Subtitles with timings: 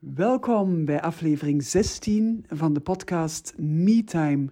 [0.00, 4.50] Welkom bij aflevering 16 van de podcast MeTime.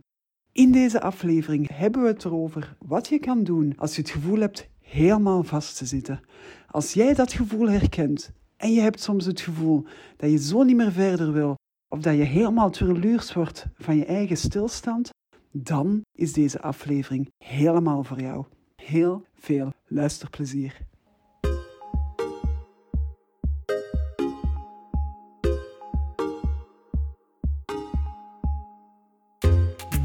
[0.52, 4.38] In deze aflevering hebben we het erover wat je kan doen als je het gevoel
[4.38, 6.20] hebt helemaal vast te zitten.
[6.70, 9.84] Als jij dat gevoel herkent en je hebt soms het gevoel
[10.16, 11.54] dat je zo niet meer verder wil
[11.88, 15.10] of dat je helemaal terluurs wordt van je eigen stilstand,
[15.50, 18.44] dan is deze aflevering helemaal voor jou.
[18.76, 20.86] Heel veel luisterplezier.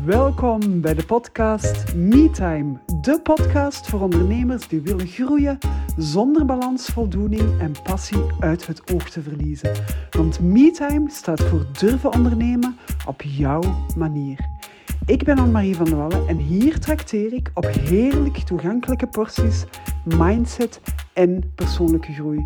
[0.06, 5.58] Welkom bij de podcast MeTime, de podcast voor ondernemers die willen groeien
[5.98, 9.72] zonder balans, voldoening en passie uit het oog te verliezen.
[10.12, 12.78] Want MeTime staat voor durven ondernemen
[13.08, 13.62] op jouw
[13.98, 14.40] manier.
[15.06, 19.64] Ik ben Anne-Marie van der Wallen en hier trakteer ik op heerlijk toegankelijke porties
[20.04, 20.82] mindset
[21.14, 22.46] en persoonlijke groei.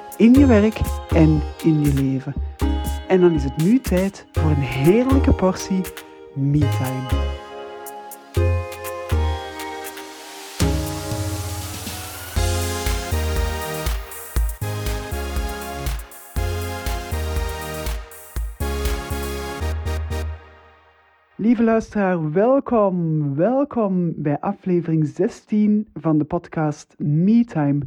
[0.17, 2.33] In je werk en in je leven.
[3.07, 5.81] En dan is het nu tijd voor een heerlijke portie
[6.35, 7.29] MeTime.
[21.35, 23.35] Lieve luisteraar, welkom.
[23.35, 27.79] Welkom bij aflevering 16 van de podcast MeTime.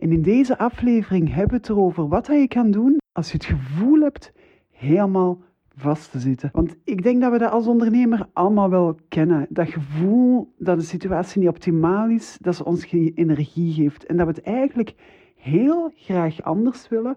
[0.00, 3.44] En in deze aflevering hebben we het erover wat je kan doen als je het
[3.44, 4.32] gevoel hebt
[4.70, 5.38] helemaal
[5.76, 6.48] vast te zitten.
[6.52, 9.46] Want ik denk dat we dat als ondernemer allemaal wel kennen.
[9.48, 14.06] Dat gevoel dat de situatie niet optimaal is, dat ze ons geen energie geeft.
[14.06, 14.94] En dat we het eigenlijk
[15.36, 17.16] heel graag anders willen,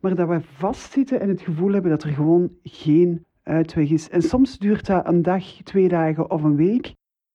[0.00, 4.08] maar dat we vastzitten en het gevoel hebben dat er gewoon geen uitweg is.
[4.08, 6.94] En soms duurt dat een dag, twee dagen of een week.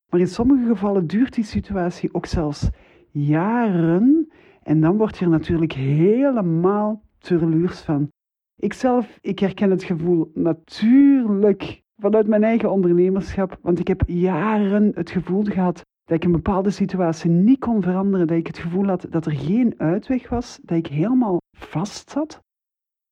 [0.10, 2.70] Maar in sommige gevallen duurt die situatie ook zelfs
[3.12, 4.32] jaren.
[4.64, 8.10] En dan word je er natuurlijk helemaal terluurs van.
[8.56, 13.58] Ikzelf, ik herken het gevoel natuurlijk vanuit mijn eigen ondernemerschap.
[13.62, 18.28] Want ik heb jaren het gevoel gehad dat ik een bepaalde situatie niet kon veranderen.
[18.28, 20.60] Dat ik het gevoel had dat er geen uitweg was.
[20.62, 22.42] Dat ik helemaal vast zat.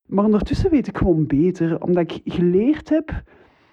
[0.08, 3.22] Maar ondertussen weet ik gewoon beter, omdat ik geleerd heb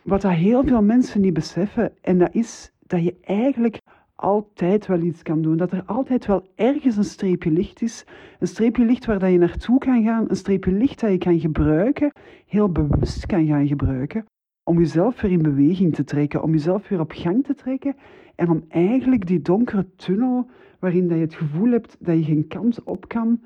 [0.04, 1.94] wat dat heel veel mensen niet beseffen.
[2.02, 3.80] En dat is dat je eigenlijk
[4.20, 5.58] altijd wel iets kan doen.
[5.58, 8.06] Dat er altijd wel ergens een streepje licht is.
[8.40, 10.26] Een streepje licht waar dat je naartoe kan gaan.
[10.28, 12.12] Een streepje licht dat je kan gebruiken,
[12.46, 14.26] heel bewust kan gaan gebruiken.
[14.64, 17.96] Om jezelf weer in beweging te trekken, om jezelf weer op gang te trekken.
[18.36, 20.50] En om eigenlijk die donkere tunnel
[20.80, 23.42] waarin dat je het gevoel hebt dat je geen kant op kan,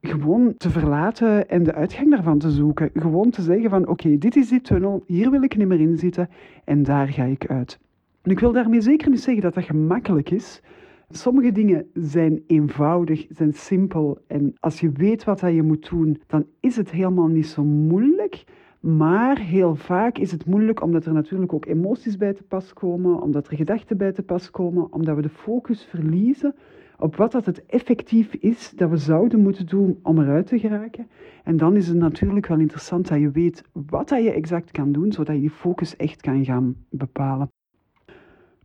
[0.00, 2.90] gewoon te verlaten en de uitgang daarvan te zoeken.
[2.94, 5.98] Gewoon te zeggen van oké, dit is die tunnel, hier wil ik niet meer in
[5.98, 6.28] zitten
[6.64, 7.78] en daar ga ik uit.
[8.22, 10.62] En ik wil daarmee zeker niet zeggen dat dat gemakkelijk is.
[11.08, 16.46] Sommige dingen zijn eenvoudig, zijn simpel en als je weet wat je moet doen, dan
[16.60, 18.44] is het helemaal niet zo moeilijk.
[18.80, 23.22] Maar heel vaak is het moeilijk omdat er natuurlijk ook emoties bij te pas komen,
[23.22, 26.54] omdat er gedachten bij te pas komen, omdat we de focus verliezen
[26.98, 31.08] op wat dat het effectief is dat we zouden moeten doen om eruit te geraken.
[31.44, 34.92] En dan is het natuurlijk wel interessant dat je weet wat dat je exact kan
[34.92, 37.48] doen, zodat je die focus echt kan gaan bepalen.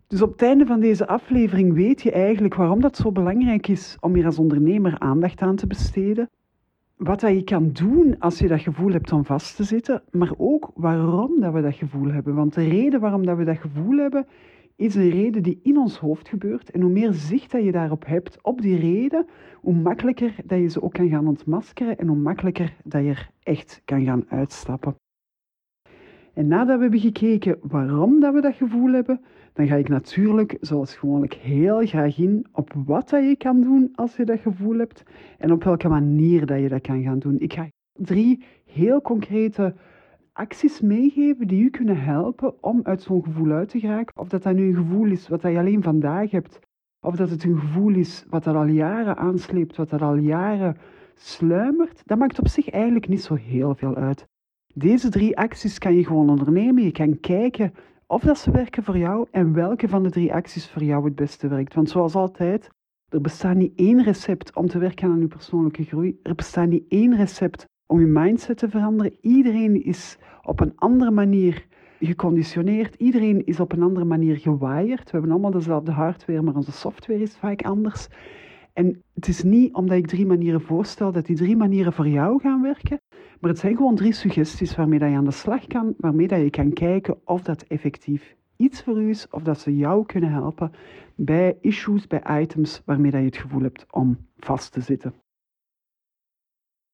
[0.08, 3.98] Dus op het einde van deze aflevering weet je eigenlijk waarom dat zo belangrijk is
[4.00, 6.30] om hier als ondernemer aandacht aan te besteden.
[6.96, 10.32] Wat dat je kan doen als je dat gevoel hebt om vast te zitten, maar
[10.38, 12.36] ook waarom dat we dat gevoel hebben.
[12.36, 14.28] Want de reden waarom dat we dat gevoel hebben,
[14.76, 16.72] is een reden die in ons hoofd gebeurt.
[16.72, 19.26] En hoe meer zicht dat je daarop hebt, op die reden,
[19.62, 23.30] hoe makkelijker dat je ze ook kan gaan ontmaskeren en hoe makkelijker dat je er
[23.44, 24.96] echt kan gaan uitstappen.
[26.34, 29.22] En nadat we hebben gekeken waarom dat we dat gevoel hebben,
[29.56, 33.92] dan ga ik natuurlijk, zoals gewoonlijk, heel graag in op wat dat je kan doen
[33.96, 35.04] als je dat gevoel hebt
[35.38, 37.40] en op welke manier dat je dat kan gaan doen.
[37.40, 39.76] Ik ga drie heel concrete
[40.34, 44.22] acties meegeven die u kunnen helpen om uit zo'n gevoel uit te geraken.
[44.22, 46.60] Of dat dat nu een gevoel is wat je alleen vandaag hebt,
[47.00, 50.78] of dat het een gevoel is wat dat al jaren aansleept, wat dat al jaren
[51.14, 54.26] sluimert, dat maakt op zich eigenlijk niet zo heel veel uit.
[54.74, 56.84] Deze drie acties kan je gewoon ondernemen.
[56.84, 57.74] Je kan kijken
[58.08, 61.16] of dat ze werken voor jou en welke van de drie acties voor jou het
[61.16, 61.74] beste werkt.
[61.74, 62.70] Want zoals altijd,
[63.10, 66.20] er bestaat niet één recept om te werken aan je persoonlijke groei.
[66.24, 69.18] Er bestaat niet één recept om je mindset te veranderen.
[69.22, 71.68] Iedereen is op een andere manier
[72.00, 72.96] geconditioneerd.
[72.96, 75.04] Iedereen is op een andere manier gewired.
[75.04, 78.08] We hebben allemaal dezelfde hardware, maar onze software is vaak anders.
[78.74, 82.42] En het is niet omdat ik drie manieren voorstel dat die drie manieren voor jou
[82.42, 83.02] gaan werken,
[83.46, 86.40] maar het zijn gewoon drie suggesties waarmee dat je aan de slag kan, waarmee dat
[86.40, 90.32] je kan kijken of dat effectief iets voor u is of dat ze jou kunnen
[90.32, 90.72] helpen
[91.16, 95.14] bij issues, bij items waarmee dat je het gevoel hebt om vast te zitten.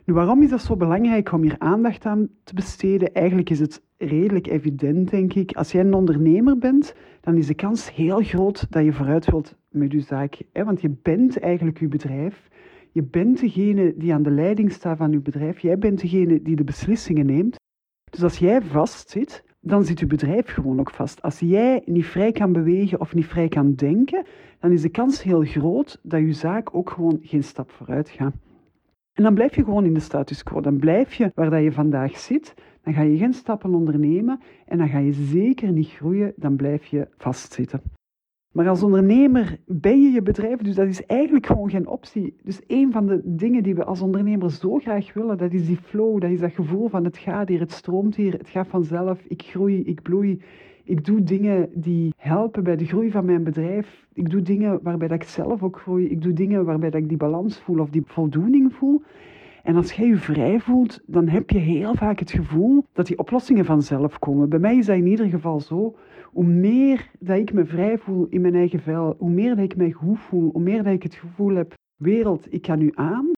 [0.06, 3.14] Nu, waarom is dat zo belangrijk om hier aandacht aan te besteden?
[3.14, 5.52] Eigenlijk is het redelijk evident, denk ik.
[5.52, 9.56] Als jij een ondernemer bent, dan is de kans heel groot dat je vooruit wilt
[9.70, 10.42] met je zaak.
[10.54, 12.50] Want je bent eigenlijk je bedrijf.
[12.94, 15.60] Je bent degene die aan de leiding staat van je bedrijf.
[15.60, 17.56] Jij bent degene die de beslissingen neemt.
[18.10, 21.22] Dus als jij vastzit, dan zit je bedrijf gewoon ook vast.
[21.22, 24.26] Als jij niet vrij kan bewegen of niet vrij kan denken,
[24.60, 28.34] dan is de kans heel groot dat je zaak ook gewoon geen stap vooruit gaat.
[29.14, 30.62] En dan blijf je gewoon in de status quo.
[30.62, 32.54] Dan blijf je waar dat je vandaag zit.
[32.84, 36.34] Dan ga je geen stappen ondernemen en dan ga je zeker niet groeien.
[36.36, 37.82] Dan blijf je vastzitten.
[38.52, 42.36] Maar als ondernemer ben je je bedrijf, dus dat is eigenlijk gewoon geen optie.
[42.44, 45.78] Dus een van de dingen die we als ondernemer zo graag willen, dat is die
[45.78, 49.24] flow, dat is dat gevoel van het gaat hier, het stroomt hier, het gaat vanzelf,
[49.28, 50.42] ik groei, ik bloei.
[50.84, 54.08] Ik doe dingen die helpen bij de groei van mijn bedrijf.
[54.14, 56.10] Ik doe dingen waarbij dat ik zelf ook groei.
[56.10, 59.02] Ik doe dingen waarbij dat ik die balans voel of die voldoening voel.
[59.64, 63.18] En als jij je vrij voelt, dan heb je heel vaak het gevoel dat die
[63.18, 64.50] oplossingen vanzelf komen.
[64.50, 65.96] Bij mij is dat in ieder geval zo.
[66.26, 69.76] Hoe meer dat ik me vrij voel in mijn eigen vel, hoe meer dat ik
[69.76, 73.32] mij goed voel, hoe meer dat ik het gevoel heb, wereld, ik kan nu aan,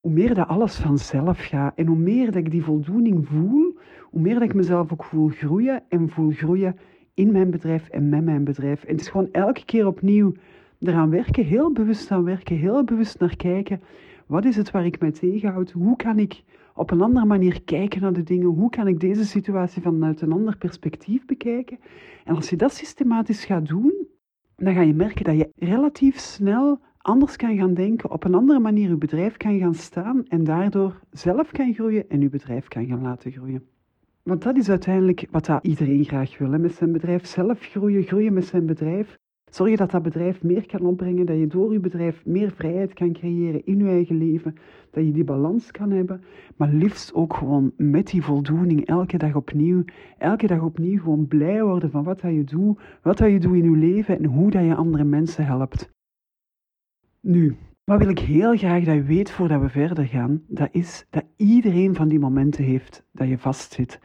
[0.00, 1.72] hoe meer dat alles vanzelf gaat.
[1.76, 3.76] En hoe meer dat ik die voldoening voel,
[4.10, 6.76] hoe meer dat ik mezelf ook voel groeien en voel groeien
[7.14, 8.84] in mijn bedrijf en met mijn bedrijf.
[8.84, 10.32] En het is gewoon elke keer opnieuw
[10.80, 13.80] eraan werken, heel bewust aan werken, heel bewust naar kijken.
[14.30, 15.70] Wat is het waar ik mij tegenhoud?
[15.70, 16.42] Hoe kan ik
[16.74, 18.46] op een andere manier kijken naar de dingen?
[18.46, 21.78] Hoe kan ik deze situatie vanuit een ander perspectief bekijken?
[22.24, 23.92] En als je dat systematisch gaat doen,
[24.56, 28.58] dan ga je merken dat je relatief snel anders kan gaan denken, op een andere
[28.58, 32.86] manier je bedrijf kan gaan staan en daardoor zelf kan groeien en je bedrijf kan
[32.86, 33.66] gaan laten groeien.
[34.22, 36.58] Want dat is uiteindelijk wat dat iedereen graag wil.
[36.58, 39.18] Met zijn bedrijf zelf groeien, groeien met zijn bedrijf.
[39.50, 43.12] Zorg dat dat bedrijf meer kan opbrengen, dat je door je bedrijf meer vrijheid kan
[43.12, 44.54] creëren in je eigen leven,
[44.90, 46.22] dat je die balans kan hebben,
[46.56, 49.84] maar liefst ook gewoon met die voldoening elke dag opnieuw,
[50.18, 53.56] elke dag opnieuw gewoon blij worden van wat dat je doet, wat dat je doet
[53.56, 55.90] in je leven en hoe dat je andere mensen helpt.
[57.20, 61.06] Nu, wat wil ik heel graag dat je weet voordat we verder gaan, dat is
[61.10, 64.00] dat iedereen van die momenten heeft dat je vastzit.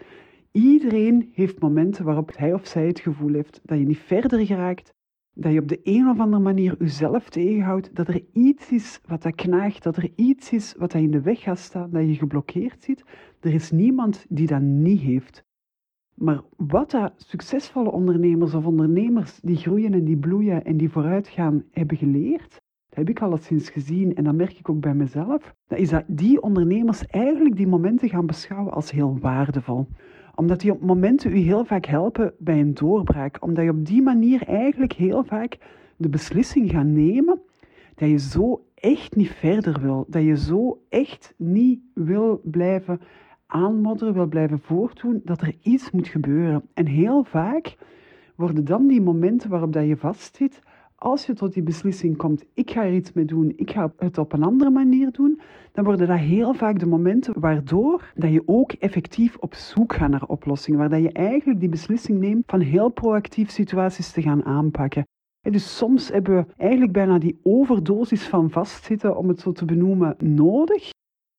[0.51, 4.94] Iedereen heeft momenten waarop hij of zij het gevoel heeft dat je niet verder geraakt,
[5.35, 9.21] dat je op de een of andere manier jezelf tegenhoudt, dat er iets is wat
[9.21, 12.15] dat knaagt, dat er iets is wat dat in de weg gaat staan, dat je
[12.15, 13.03] geblokkeerd zit.
[13.39, 15.43] Er is niemand die dat niet heeft.
[16.13, 21.63] Maar wat dat succesvolle ondernemers of ondernemers die groeien en die bloeien en die vooruitgaan
[21.71, 25.79] hebben geleerd, heb ik al sinds gezien en dat merk ik ook bij mezelf, dat
[25.79, 29.87] is dat die ondernemers eigenlijk die momenten gaan beschouwen als heel waardevol.
[30.35, 33.43] Omdat die momenten u heel vaak helpen bij een doorbraak.
[33.43, 35.57] Omdat je op die manier eigenlijk heel vaak
[35.97, 37.41] de beslissing gaat nemen
[37.95, 40.05] dat je zo echt niet verder wil.
[40.07, 42.99] Dat je zo echt niet wil blijven
[43.45, 46.63] aanmodderen, wil blijven voortdoen, dat er iets moet gebeuren.
[46.73, 47.77] En heel vaak
[48.35, 50.61] worden dan die momenten waarop dat je vastzit
[51.05, 54.17] als je tot die beslissing komt, ik ga er iets mee doen, ik ga het
[54.17, 55.39] op een andere manier doen,
[55.71, 60.09] dan worden dat heel vaak de momenten waardoor dat je ook effectief op zoek gaat
[60.09, 64.43] naar oplossingen, waar dat je eigenlijk die beslissing neemt van heel proactief situaties te gaan
[64.43, 65.03] aanpakken.
[65.41, 70.15] dus soms hebben we eigenlijk bijna die overdosis van vastzitten, om het zo te benoemen,
[70.19, 70.89] nodig.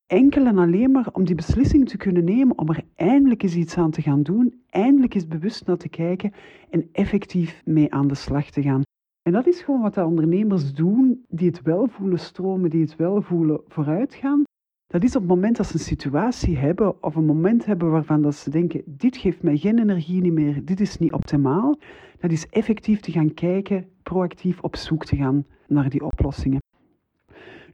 [0.07, 3.77] Enkel en alleen maar om die beslissing te kunnen nemen om er eindelijk eens iets
[3.77, 6.33] aan te gaan doen, eindelijk eens bewust naar te kijken
[6.71, 8.83] en effectief mee aan de slag te gaan.
[9.27, 12.97] En dat is gewoon wat de ondernemers doen die het wel voelen stromen, die het
[12.97, 14.43] wel voelen vooruitgaan.
[14.87, 18.23] Dat is op het moment dat ze een situatie hebben of een moment hebben waarvan
[18.23, 21.79] dat ze denken, dit geeft mij geen energie meer, dit is niet optimaal.
[22.19, 26.61] Dat is effectief te gaan kijken, proactief op zoek te gaan naar die oplossingen.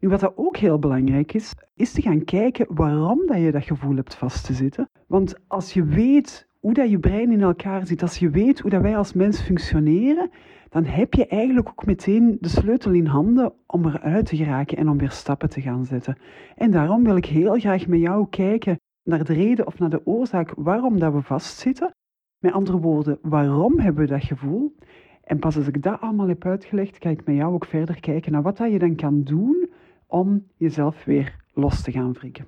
[0.00, 3.64] Nu, wat dat ook heel belangrijk is, is te gaan kijken waarom dat je dat
[3.64, 4.88] gevoel hebt vast te zitten.
[5.06, 8.70] Want als je weet hoe dat je brein in elkaar zit, als je weet hoe
[8.70, 10.30] dat wij als mens functioneren,
[10.72, 14.88] dan heb je eigenlijk ook meteen de sleutel in handen om eruit te geraken en
[14.88, 16.18] om weer stappen te gaan zetten.
[16.56, 20.06] En daarom wil ik heel graag met jou kijken naar de reden of naar de
[20.06, 21.94] oorzaak waarom dat we vastzitten.
[22.38, 24.76] Met andere woorden, waarom hebben we dat gevoel?
[25.24, 28.32] En pas als ik dat allemaal heb uitgelegd, ga ik met jou ook verder kijken
[28.32, 29.70] naar wat dat je dan kan doen
[30.06, 32.46] om jezelf weer los te gaan wrikken.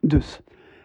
[0.00, 0.40] Dus,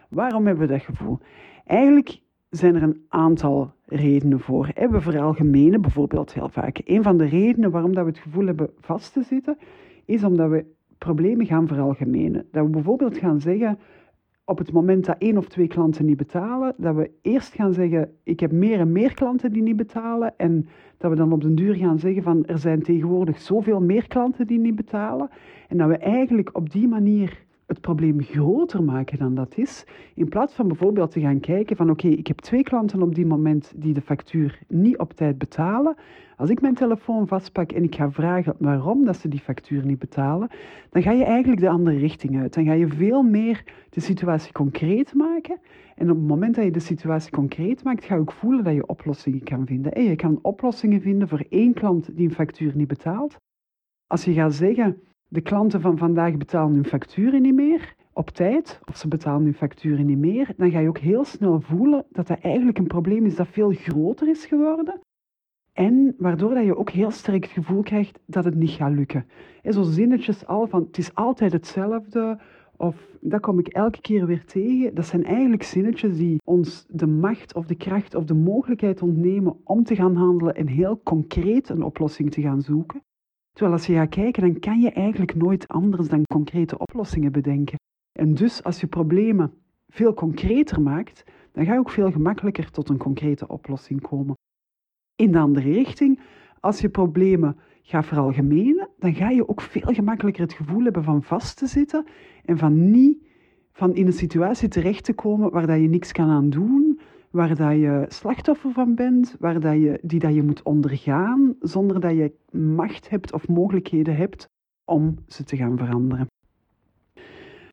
[0.08, 1.18] waarom hebben we dat gevoel?
[1.64, 4.70] Eigenlijk zijn er een aantal redenen voor.
[4.90, 6.80] We veralgemenen bijvoorbeeld heel vaak.
[6.84, 9.58] Een van de redenen waarom dat we het gevoel hebben vast te zitten,
[10.04, 10.64] is omdat we
[10.98, 12.46] problemen gaan veralgemenen.
[12.50, 13.78] Dat we bijvoorbeeld gaan zeggen,
[14.44, 18.12] op het moment dat één of twee klanten niet betalen, dat we eerst gaan zeggen,
[18.22, 20.34] ik heb meer en meer klanten die niet betalen.
[20.36, 24.08] En dat we dan op den duur gaan zeggen van, er zijn tegenwoordig zoveel meer
[24.08, 25.30] klanten die niet betalen.
[25.68, 29.84] En dat we eigenlijk op die manier het probleem groter maken dan dat is.
[30.14, 33.26] In plaats van bijvoorbeeld te gaan kijken van oké, ik heb twee klanten op die
[33.26, 35.96] moment die de factuur niet op tijd betalen.
[36.36, 39.98] Als ik mijn telefoon vastpak en ik ga vragen waarom dat ze die factuur niet
[39.98, 40.48] betalen,
[40.90, 42.54] dan ga je eigenlijk de andere richting uit.
[42.54, 45.60] Dan ga je veel meer de situatie concreet maken.
[45.94, 48.74] En op het moment dat je de situatie concreet maakt, ga je ook voelen dat
[48.74, 49.92] je oplossingen kan vinden.
[49.92, 53.36] En je kan oplossingen vinden voor één klant die een factuur niet betaalt.
[54.06, 58.80] Als je gaat zeggen, de klanten van vandaag betalen hun facturen niet meer op tijd,
[58.84, 62.26] of ze betalen hun facturen niet meer, dan ga je ook heel snel voelen dat
[62.26, 65.00] dat eigenlijk een probleem is dat veel groter is geworden.
[65.72, 69.26] En waardoor dat je ook heel sterk het gevoel krijgt dat het niet gaat lukken.
[69.62, 72.38] En zo zinnetjes al van het is altijd hetzelfde,
[72.76, 74.94] of dat kom ik elke keer weer tegen.
[74.94, 79.56] Dat zijn eigenlijk zinnetjes die ons de macht of de kracht of de mogelijkheid ontnemen
[79.64, 83.02] om te gaan handelen en heel concreet een oplossing te gaan zoeken.
[83.58, 87.76] Terwijl als je gaat kijken, dan kan je eigenlijk nooit anders dan concrete oplossingen bedenken.
[88.18, 89.52] En dus als je problemen
[89.88, 94.34] veel concreter maakt, dan ga je ook veel gemakkelijker tot een concrete oplossing komen.
[95.16, 96.20] In de andere richting,
[96.60, 101.22] als je problemen gaat veralgemenen, dan ga je ook veel gemakkelijker het gevoel hebben van
[101.22, 102.06] vast te zitten
[102.44, 103.26] en van niet
[103.72, 107.56] van in een situatie terecht te komen waar dat je niks kan aan doen, waar
[107.56, 112.16] dat je slachtoffer van bent, waar dat je, die dat je moet ondergaan, zonder dat
[112.16, 114.48] je macht hebt of mogelijkheden hebt
[114.84, 116.26] om ze te gaan veranderen.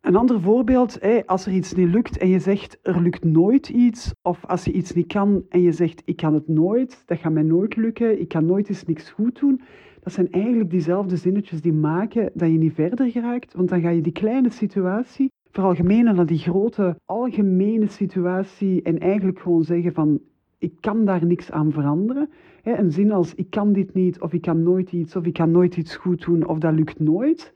[0.01, 4.11] Een ander voorbeeld, als er iets niet lukt en je zegt er lukt nooit iets,
[4.21, 7.31] of als je iets niet kan en je zegt ik kan het nooit, dat gaat
[7.31, 9.61] mij nooit lukken, ik kan nooit eens niks goed doen,
[10.01, 13.89] dat zijn eigenlijk diezelfde zinnetjes die maken dat je niet verder geraakt, want dan ga
[13.89, 20.19] je die kleine situatie veralgemenen naar die grote algemene situatie en eigenlijk gewoon zeggen van
[20.57, 22.29] ik kan daar niks aan veranderen.
[22.63, 25.51] Een zin als ik kan dit niet of ik kan nooit iets of ik kan
[25.51, 27.53] nooit iets goed doen of dat lukt nooit.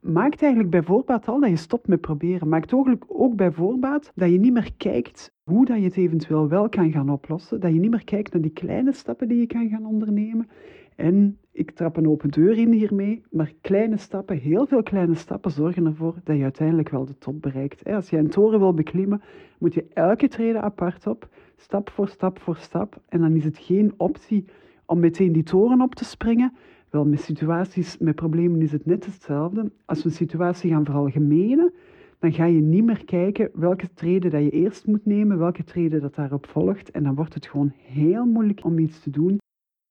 [0.00, 2.48] Maakt eigenlijk bij voorbaat al dat je stopt met proberen.
[2.48, 6.48] Maakt ook, ook bij voorbaat dat je niet meer kijkt hoe dat je het eventueel
[6.48, 7.60] wel kan gaan oplossen.
[7.60, 10.48] Dat je niet meer kijkt naar die kleine stappen die je kan gaan ondernemen.
[10.96, 15.50] En ik trap een open deur in hiermee, maar kleine stappen, heel veel kleine stappen
[15.50, 17.84] zorgen ervoor dat je uiteindelijk wel de top bereikt.
[17.84, 19.22] Als je een toren wil beklimmen,
[19.58, 23.00] moet je elke trede apart op, stap voor stap voor stap.
[23.08, 24.44] En dan is het geen optie
[24.86, 26.52] om meteen die toren op te springen.
[26.90, 29.70] Wel, met situaties, met problemen is het net hetzelfde.
[29.84, 31.72] Als we een situatie gaan veralgemenen,
[32.18, 36.00] dan ga je niet meer kijken welke treden dat je eerst moet nemen, welke treden
[36.00, 36.90] dat daarop volgt.
[36.90, 39.40] En dan wordt het gewoon heel moeilijk om iets te doen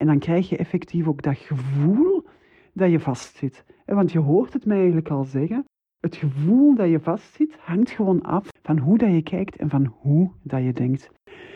[0.01, 2.25] en dan krijg je effectief ook dat gevoel
[2.73, 3.65] dat je vastzit.
[3.85, 5.65] Want je hoort het mij eigenlijk al zeggen.
[5.99, 9.85] Het gevoel dat je vastzit hangt gewoon af van hoe dat je kijkt en van
[9.85, 11.11] hoe dat je denkt.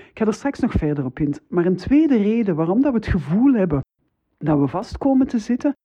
[0.10, 1.36] Ik ga er straks nog verder op in.
[1.50, 3.84] Maar een tweede reden waarom dat we het gevoel hebben
[4.38, 5.76] dat we vast komen te zitten,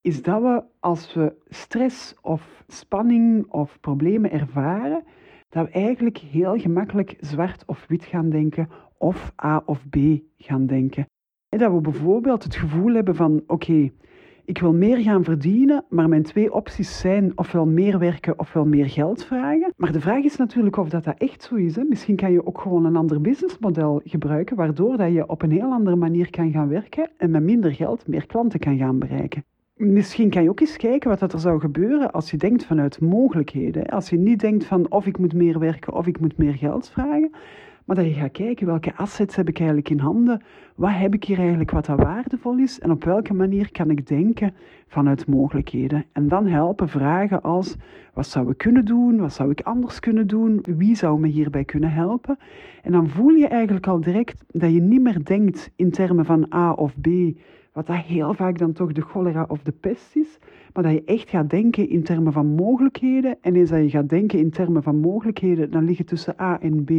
[0.00, 5.04] is dat we als we stress of spanning of problemen ervaren,
[5.48, 9.96] dat we eigenlijk heel gemakkelijk zwart of wit gaan denken of A of B
[10.38, 11.06] gaan denken.
[11.58, 13.90] Dat we bijvoorbeeld het gevoel hebben van oké,
[14.44, 18.88] ik wil meer gaan verdienen, maar mijn twee opties zijn ofwel meer werken ofwel meer
[18.88, 19.72] geld vragen.
[19.76, 21.76] Maar de vraag is natuurlijk of dat, dat echt zo is.
[21.76, 21.82] Hè?
[21.84, 25.72] Misschien kan je ook gewoon een ander businessmodel gebruiken, waardoor dat je op een heel
[25.72, 29.44] andere manier kan gaan werken en met minder geld meer klanten kan gaan bereiken.
[29.76, 33.86] Misschien kan je ook eens kijken wat er zou gebeuren als je denkt vanuit mogelijkheden.
[33.86, 36.88] Als je niet denkt van of ik moet meer werken of ik moet meer geld
[36.88, 37.30] vragen,
[37.86, 40.42] maar dat je gaat kijken welke assets heb ik eigenlijk in handen,
[40.74, 44.06] wat heb ik hier eigenlijk wat dat waardevol is en op welke manier kan ik
[44.06, 44.54] denken
[44.86, 46.04] vanuit mogelijkheden.
[46.12, 47.76] En dan helpen vragen als
[48.14, 51.64] wat zou ik kunnen doen, wat zou ik anders kunnen doen, wie zou me hierbij
[51.64, 52.38] kunnen helpen.
[52.82, 56.52] En dan voel je eigenlijk al direct dat je niet meer denkt in termen van
[56.54, 57.08] A of B,
[57.72, 60.38] wat dat heel vaak dan toch de cholera of de pest is,
[60.72, 63.36] maar dat je echt gaat denken in termen van mogelijkheden.
[63.40, 66.84] En eens dat je gaat denken in termen van mogelijkheden, dan liggen tussen A en
[66.84, 66.90] B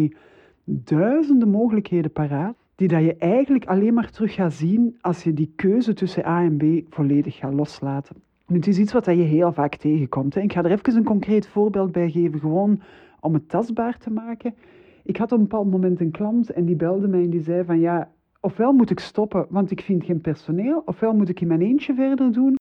[0.70, 5.54] duizenden mogelijkheden paraat, die dat je eigenlijk alleen maar terug gaat zien als je die
[5.56, 8.16] keuze tussen A en B volledig gaat loslaten.
[8.48, 10.34] Nu, het is iets wat je heel vaak tegenkomt.
[10.34, 10.42] Hè.
[10.42, 12.82] Ik ga er even een concreet voorbeeld bij geven, gewoon
[13.20, 14.56] om het tastbaar te maken.
[15.04, 17.64] Ik had op een bepaald moment een klant en die belde mij en die zei
[17.64, 21.48] van ja, ofwel moet ik stoppen, want ik vind geen personeel, ofwel moet ik in
[21.48, 22.56] mijn eentje verder doen,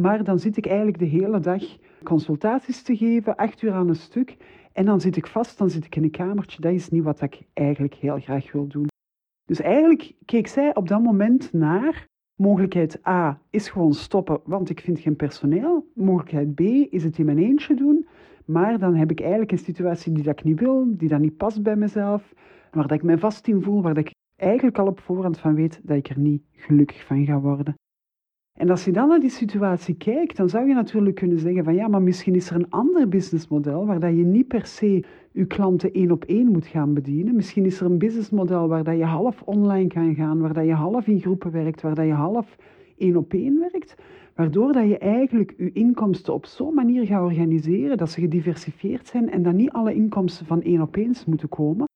[0.00, 1.62] maar dan zit ik eigenlijk de hele dag
[2.02, 4.36] consultaties te geven, acht uur aan een stuk.
[4.78, 6.60] En dan zit ik vast, dan zit ik in een kamertje.
[6.60, 8.86] Dat is niet wat ik eigenlijk heel graag wil doen.
[9.44, 12.06] Dus eigenlijk keek zij op dat moment naar
[12.36, 15.90] mogelijkheid A is gewoon stoppen, want ik vind geen personeel.
[15.94, 18.06] Mogelijkheid B is het in mijn eentje doen,
[18.44, 21.36] maar dan heb ik eigenlijk een situatie die dat ik niet wil, die dat niet
[21.36, 22.34] past bij mezelf,
[22.70, 25.54] waar dat ik mij vast in voel, waar dat ik eigenlijk al op voorhand van
[25.54, 27.74] weet dat ik er niet gelukkig van ga worden.
[28.58, 31.74] En als je dan naar die situatie kijkt, dan zou je natuurlijk kunnen zeggen van
[31.74, 35.46] ja, maar misschien is er een ander businessmodel waar dat je niet per se je
[35.46, 37.34] klanten één op één moet gaan bedienen.
[37.34, 40.72] Misschien is er een businessmodel waar dat je half online kan gaan, waar dat je
[40.72, 42.56] half in groepen werkt, waar dat je half
[42.96, 43.94] één op één werkt,
[44.34, 49.30] waardoor dat je eigenlijk je inkomsten op zo'n manier gaat organiseren dat ze gediversifieerd zijn
[49.30, 51.86] en dat niet alle inkomsten van één op één moeten komen.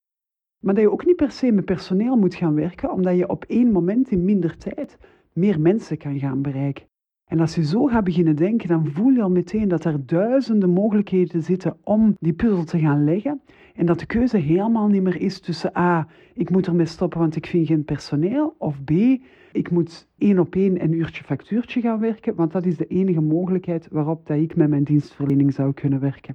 [0.64, 3.44] Maar dat je ook niet per se met personeel moet gaan werken, omdat je op
[3.48, 4.98] één moment in minder tijd
[5.34, 6.84] meer mensen kan gaan bereiken.
[7.32, 10.70] En als je zo gaat beginnen denken, dan voel je al meteen dat er duizenden
[10.70, 13.40] mogelijkheden zitten om die puzzel te gaan leggen.
[13.74, 17.36] En dat de keuze helemaal niet meer is tussen A, ik moet ermee stoppen want
[17.36, 18.90] ik vind geen personeel, of B,
[19.52, 23.20] ik moet één op één een uurtje factuurtje gaan werken, want dat is de enige
[23.20, 26.34] mogelijkheid waarop dat ik met mijn dienstverlening zou kunnen werken.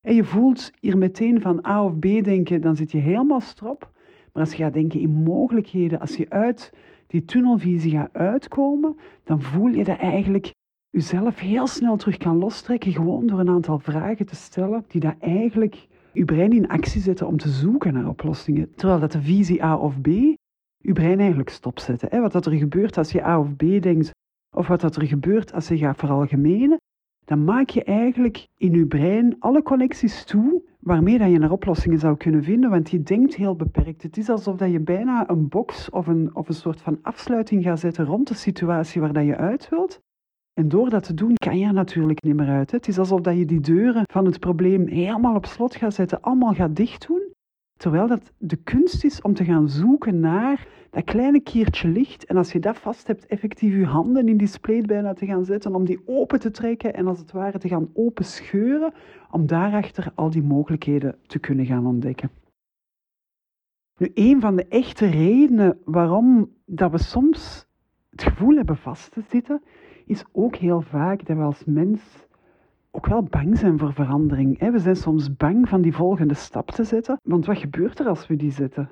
[0.00, 3.92] En je voelt hier meteen van A of B denken, dan zit je helemaal strop.
[4.32, 6.72] Maar als je gaat denken in mogelijkheden, als je uit
[7.06, 10.52] die tunnelvisie gaat uitkomen, dan voel je dat eigenlijk
[10.90, 15.14] jezelf heel snel terug kan lostrekken, gewoon door een aantal vragen te stellen die dat
[15.20, 18.74] eigenlijk je brein in actie zetten om te zoeken naar oplossingen.
[18.74, 20.06] Terwijl dat de visie A of B
[20.76, 22.08] je brein eigenlijk stopzetten.
[22.10, 22.20] Hè?
[22.20, 24.10] Wat dat er gebeurt als je A of B denkt,
[24.56, 26.80] of wat dat er gebeurt als je gaat veralgemenen,
[27.24, 31.98] dan maak je eigenlijk in je brein alle connecties toe waarmee dat je naar oplossingen
[31.98, 34.02] zou kunnen vinden, want je denkt heel beperkt.
[34.02, 37.62] Het is alsof dat je bijna een box of een, of een soort van afsluiting
[37.62, 40.00] gaat zetten rond de situatie waar dat je uit wilt.
[40.52, 42.70] En door dat te doen kan je er natuurlijk niet meer uit.
[42.70, 46.20] Het is alsof dat je die deuren van het probleem helemaal op slot gaat zetten,
[46.20, 47.33] allemaal gaat dicht doen.
[47.76, 52.24] Terwijl dat de kunst is om te gaan zoeken naar dat kleine kiertje licht.
[52.24, 55.44] En als je dat vast hebt, effectief je handen in die spleet bijna te gaan
[55.44, 58.92] zetten, om die open te trekken en als het ware te gaan open scheuren,
[59.30, 62.30] om daarachter al die mogelijkheden te kunnen gaan ontdekken.
[63.98, 67.66] Nu, een van de echte redenen waarom dat we soms
[68.10, 69.62] het gevoel hebben vast te zitten,
[70.06, 72.26] is ook heel vaak dat we als mens
[72.96, 74.70] ook wel bang zijn voor verandering.
[74.70, 78.26] We zijn soms bang van die volgende stap te zetten, want wat gebeurt er als
[78.26, 78.90] we die zetten?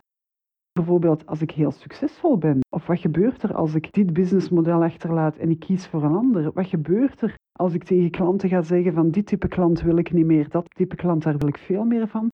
[0.72, 5.36] Bijvoorbeeld als ik heel succesvol ben, of wat gebeurt er als ik dit businessmodel achterlaat
[5.36, 6.52] en ik kies voor een ander?
[6.52, 10.12] Wat gebeurt er als ik tegen klanten ga zeggen van dit type klant wil ik
[10.12, 12.28] niet meer, dat type klant daar wil ik veel meer van?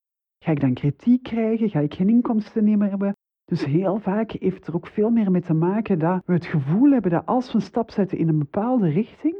[0.44, 1.70] Ga ik dan kritiek krijgen?
[1.70, 3.12] Ga ik geen inkomsten meer hebben?
[3.44, 6.90] Dus heel vaak heeft er ook veel meer mee te maken dat we het gevoel
[6.90, 9.36] hebben dat als we een stap zetten in een bepaalde richting,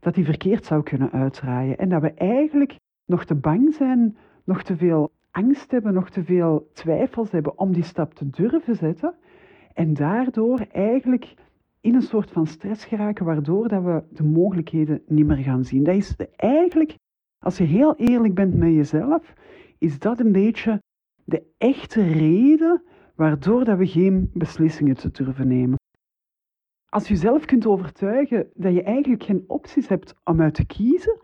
[0.00, 1.78] dat die verkeerd zou kunnen uitdraaien.
[1.78, 6.24] En dat we eigenlijk nog te bang zijn, nog te veel angst hebben, nog te
[6.24, 9.14] veel twijfels hebben om die stap te durven zetten.
[9.74, 11.34] En daardoor eigenlijk
[11.80, 15.84] in een soort van stress geraken, waardoor dat we de mogelijkheden niet meer gaan zien.
[15.84, 16.94] Dat is eigenlijk,
[17.38, 19.32] als je heel eerlijk bent met jezelf,
[19.78, 20.82] is dat een beetje
[21.24, 22.82] de echte reden
[23.14, 25.78] waardoor dat we geen beslissingen te durven nemen.
[26.96, 31.18] Als je jezelf kunt overtuigen dat je eigenlijk geen opties hebt om uit te kiezen,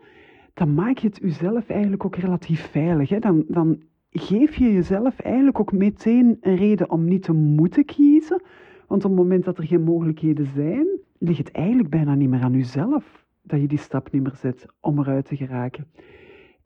[0.53, 3.09] dan maak je het jezelf eigenlijk ook relatief veilig.
[3.09, 3.19] Hè?
[3.19, 8.41] Dan, dan geef je jezelf eigenlijk ook meteen een reden om niet te moeten kiezen.
[8.87, 12.43] Want op het moment dat er geen mogelijkheden zijn, ligt het eigenlijk bijna niet meer
[12.43, 15.87] aan jezelf dat je die stap niet meer zet om eruit te geraken.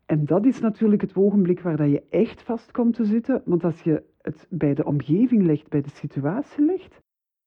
[0.05, 3.41] En dat is natuurlijk het ogenblik waar dat je echt vast komt te zitten.
[3.45, 7.01] Want als je het bij de omgeving legt, bij de situatie legt,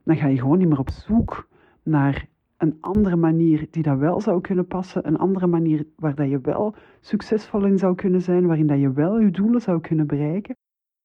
[0.05, 1.49] dan ga je gewoon niet meer op zoek
[1.83, 6.29] naar een andere manier die dat wel zou kunnen passen, een andere manier waar dat
[6.29, 10.07] je wel succesvol in zou kunnen zijn, waarin dat je wel je doelen zou kunnen
[10.07, 10.57] bereiken,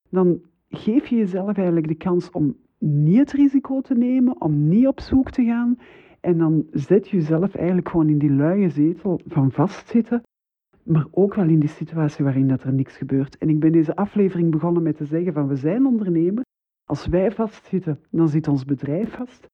[0.09, 4.87] dan geef je jezelf eigenlijk de kans om niet het risico te nemen, om niet
[4.87, 5.77] op zoek te gaan.
[6.19, 10.23] En dan zet je jezelf eigenlijk gewoon in die luie zetel van vastzitten,
[10.83, 13.37] maar ook wel in die situatie waarin dat er niks gebeurt.
[13.37, 16.43] En ik ben deze aflevering begonnen met te zeggen van we zijn ondernemer.
[16.83, 19.47] Als wij vastzitten, dan zit ons bedrijf vast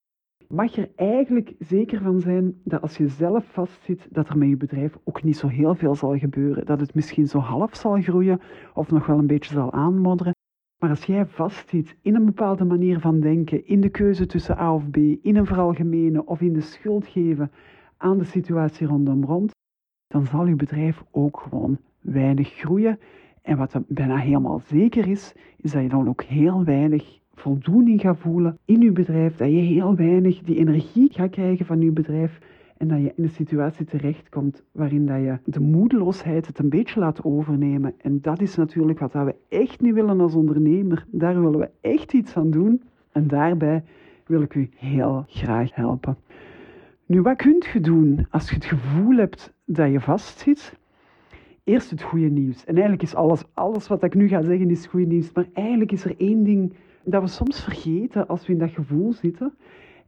[0.52, 4.58] mag er eigenlijk zeker van zijn dat als je zelf vastzit, dat er met je
[4.58, 6.66] bedrijf ook niet zo heel veel zal gebeuren.
[6.66, 8.42] Dat het misschien zo half zal groeien
[8.74, 10.34] of nog wel een beetje zal aanmodderen.
[10.82, 14.74] Maar als jij vastzit in een bepaalde manier van denken, in de keuze tussen A
[14.74, 17.52] of B, in een veralgemenen of in de schuld geven
[17.98, 19.52] aan de situatie rondom rond,
[20.08, 23.00] dan zal je bedrijf ook gewoon weinig groeien.
[23.42, 28.18] En wat bijna helemaal zeker is, is dat je dan ook heel weinig voldoening gaat
[28.18, 32.40] voelen in je bedrijf, dat je heel weinig die energie gaat krijgen van je bedrijf
[32.78, 37.00] en dat je in een situatie terechtkomt waarin dat je de moedeloosheid het een beetje
[37.00, 37.94] laat overnemen.
[37.98, 41.06] En dat is natuurlijk wat we echt niet willen als ondernemer.
[41.12, 42.82] Daar willen we echt iets aan doen.
[43.12, 43.84] En daarbij
[44.26, 46.18] wil ik u heel graag helpen.
[47.06, 50.80] Nu, wat kunt je doen als je het gevoel hebt dat je vastzit?
[51.64, 52.66] Eerst het goede nieuws.
[52.66, 55.32] En eigenlijk is alles, alles wat ik nu ga zeggen, is goed nieuws.
[55.34, 59.14] Maar eigenlijk is er één ding dat we soms vergeten als we in dat gevoel
[59.14, 59.54] zitten.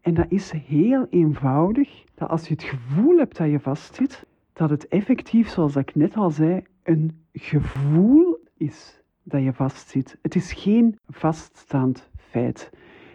[0.01, 4.69] En dat is heel eenvoudig, dat als je het gevoel hebt dat je vastzit, dat
[4.69, 10.17] het effectief, zoals ik net al zei, een gevoel is dat je vastzit.
[10.21, 12.71] Het is geen vaststaand feit.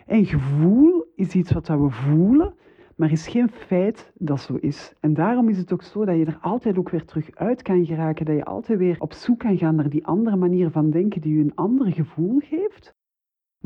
[0.07, 2.55] En gevoel is iets wat we voelen,
[2.97, 4.95] maar is geen feit dat zo is.
[5.01, 7.87] En daarom is het ook zo dat je er altijd ook weer terug uit kan
[7.87, 11.21] geraken, dat je altijd weer op zoek kan gaan naar die andere manier van denken
[11.21, 12.97] die je een ander gevoel geeft.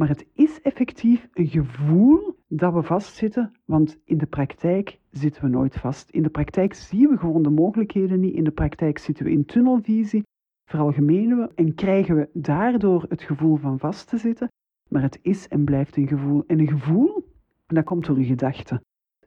[0.02, 5.48] Maar het is effectief een gevoel dat we vastzitten, want in de praktijk zitten we
[5.48, 6.10] nooit vast.
[6.10, 8.34] In de praktijk zien we gewoon de mogelijkheden niet.
[8.34, 10.22] In de praktijk zitten we in tunnelvisie,
[10.64, 14.48] veralgemenen we en krijgen we daardoor het gevoel van vast te zitten.
[14.88, 16.44] Maar het is en blijft een gevoel.
[16.46, 17.24] En een gevoel,
[17.66, 18.82] dat komt door je gedachten.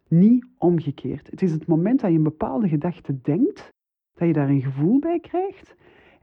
[0.07, 1.31] Niet omgekeerd.
[1.31, 3.73] Het is het moment dat je een bepaalde gedachte denkt,
[4.13, 5.75] dat je daar een gevoel bij krijgt.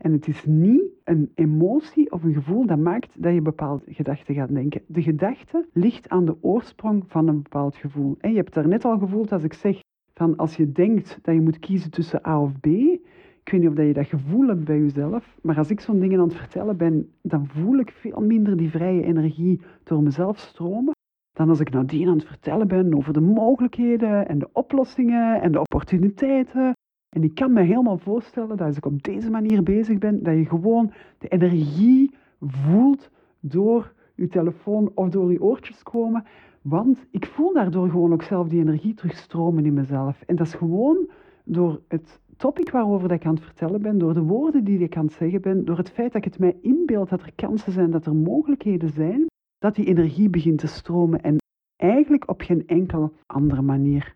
[0.03, 4.35] En het is niet een emotie of een gevoel dat maakt dat je bepaalde gedachten
[4.35, 4.83] gaat denken.
[4.87, 8.17] De gedachte ligt aan de oorsprong van een bepaald gevoel.
[8.19, 9.81] En je hebt daar net al gevoeld als ik zeg
[10.15, 12.67] van als je denkt dat je moet kiezen tussen A of B.
[12.67, 16.21] Ik weet niet of je dat gevoel hebt bij jezelf, maar als ik zo'n dingen
[16.21, 20.93] aan het vertellen ben, dan voel ik veel minder die vrije energie door mezelf stromen
[21.33, 25.53] dan als ik nadien aan het vertellen ben over de mogelijkheden en de oplossingen en
[25.53, 26.73] de opportuniteiten
[27.13, 30.35] en ik kan me helemaal voorstellen dat als ik op deze manier bezig ben, dat
[30.35, 36.25] je gewoon de energie voelt door je telefoon of door je oortjes komen.
[36.63, 40.23] Want ik voel daardoor gewoon ook zelf die energie terugstromen in mezelf.
[40.27, 41.11] En dat is gewoon
[41.45, 44.97] door het topic waarover dat ik aan het vertellen ben, door de woorden die ik
[44.97, 47.73] aan het zeggen ben, door het feit dat ik het mij inbeeld dat er kansen
[47.73, 49.27] zijn, dat er mogelijkheden zijn,
[49.59, 51.23] dat die energie begint te stromen.
[51.23, 51.37] En
[51.77, 54.15] eigenlijk op geen enkele andere manier.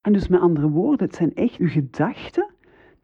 [0.00, 2.50] En dus met andere woorden, het zijn echt je gedachten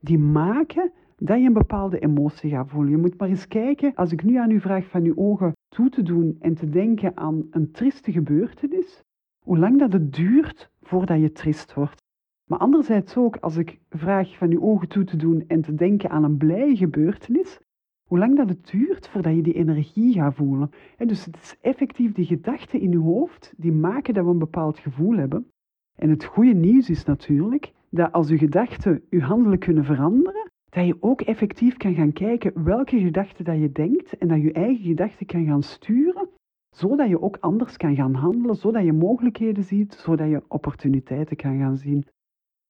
[0.01, 2.91] die maken dat je een bepaalde emotie gaat voelen.
[2.91, 5.89] Je moet maar eens kijken, als ik nu aan u vraag van uw ogen toe
[5.89, 9.03] te doen en te denken aan een trieste gebeurtenis,
[9.45, 12.05] hoe lang dat het duurt voordat je trist wordt.
[12.45, 16.11] Maar anderzijds ook, als ik vraag van uw ogen toe te doen en te denken
[16.11, 17.61] aan een blije gebeurtenis,
[18.09, 20.71] hoe lang dat het duurt voordat je die energie gaat voelen.
[20.97, 24.79] dus het is effectief die gedachten in je hoofd die maken dat we een bepaald
[24.79, 25.51] gevoel hebben.
[25.97, 30.87] En het goede nieuws is natuurlijk dat als je gedachten je handelen kunnen veranderen, dat
[30.87, 34.85] je ook effectief kan gaan kijken welke gedachten dat je denkt en dat je eigen
[34.85, 36.29] gedachten kan gaan sturen,
[36.71, 41.59] zodat je ook anders kan gaan handelen, zodat je mogelijkheden ziet, zodat je opportuniteiten kan
[41.59, 42.07] gaan zien.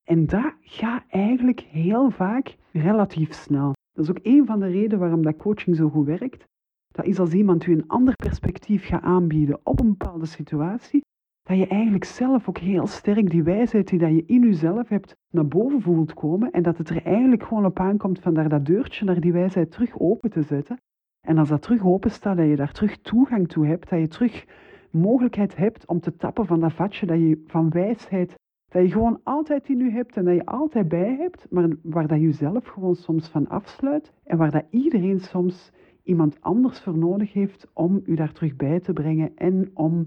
[0.03, 3.73] En dat gaat eigenlijk heel vaak relatief snel.
[3.91, 6.45] Dat is ook een van de redenen waarom dat coaching zo goed werkt.
[6.87, 11.01] Dat is als iemand u een ander perspectief gaat aanbieden op een bepaalde situatie,
[11.47, 15.15] dat je eigenlijk zelf ook heel sterk die wijsheid die dat je in jezelf hebt
[15.31, 18.65] naar boven voelt komen en dat het er eigenlijk gewoon op aankomt van daar dat
[18.65, 20.81] deurtje naar die wijsheid terug open te zetten.
[21.21, 24.07] En als dat terug open staat, dat je daar terug toegang toe hebt, dat je
[24.07, 24.45] terug
[24.91, 28.35] mogelijkheid hebt om te tappen van dat vatje dat je van wijsheid,
[28.71, 32.07] dat je gewoon altijd in je hebt en dat je altijd bij hebt, maar waar
[32.07, 35.71] dat je zelf gewoon soms van afsluit en waar dat iedereen soms
[36.03, 40.05] iemand anders voor nodig heeft om u daar terug bij te brengen en om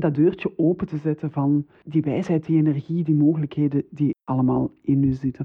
[0.00, 5.02] dat deurtje open te zetten van die wijsheid, die energie, die mogelijkheden die allemaal in
[5.02, 5.44] u zitten.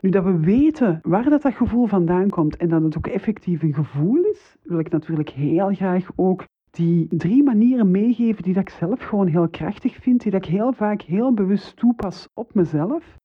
[0.00, 3.62] Nu dat we weten waar dat, dat gevoel vandaan komt en dat het ook effectief
[3.62, 8.62] een gevoel is, wil ik natuurlijk heel graag ook die drie manieren meegeven die dat
[8.62, 12.54] ik zelf gewoon heel krachtig vind, die dat ik heel vaak heel bewust toepas op
[12.54, 13.16] mezelf.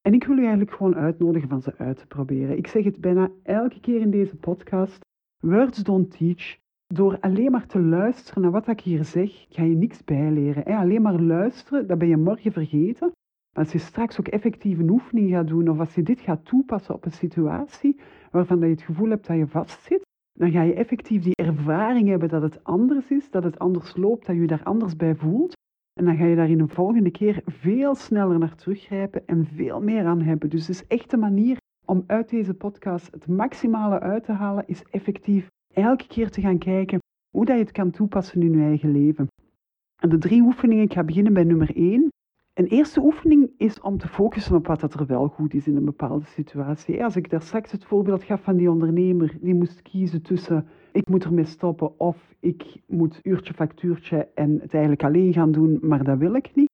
[0.00, 2.56] En ik wil u eigenlijk gewoon uitnodigen van ze uit te proberen.
[2.56, 5.04] Ik zeg het bijna elke keer in deze podcast.
[5.40, 6.56] Words don't teach.
[6.94, 10.64] Door alleen maar te luisteren naar wat ik hier zeg, ga je niks bijleren.
[10.64, 13.10] Alleen maar luisteren, dat ben je morgen vergeten.
[13.52, 16.44] Maar als je straks ook effectief een oefening gaat doen, of als je dit gaat
[16.44, 20.00] toepassen op een situatie waarvan je het gevoel hebt dat je vastzit,
[20.32, 24.26] dan ga je effectief die ervaring hebben dat het anders is, dat het anders loopt,
[24.26, 25.52] dat je je daar anders bij voelt.
[26.00, 29.80] En dan ga je daar in een volgende keer veel sneller naar teruggrijpen en veel
[29.80, 30.50] meer aan hebben.
[30.50, 34.64] Dus het is echt een manier om uit deze podcast het maximale uit te halen,
[34.66, 36.98] is effectief elke keer te gaan kijken
[37.30, 39.26] hoe dat je het kan toepassen in je eigen leven.
[39.96, 42.08] En de drie oefeningen, ik ga beginnen bij nummer één.
[42.54, 45.84] Een eerste oefening is om te focussen op wat er wel goed is in een
[45.84, 47.04] bepaalde situatie.
[47.04, 51.08] Als ik daar straks het voorbeeld gaf van die ondernemer die moest kiezen tussen ik
[51.08, 56.04] moet ermee stoppen of ik moet uurtje factuurtje en het eigenlijk alleen gaan doen, maar
[56.04, 56.70] dat wil ik niet.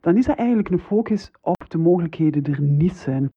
[0.00, 3.30] dan is dat eigenlijk een focus op de mogelijkheden er niet zijn.